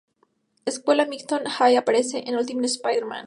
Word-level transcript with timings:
Escuela 0.65 1.05
Midtown 1.05 1.45
High 1.47 1.75
aparece 1.77 2.23
en 2.25 2.35
"Ultimate 2.35 2.65
Spider-Man". 2.69 3.19